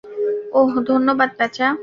[0.53, 1.67] ওহ, ধন্যবাদ পেঁচা!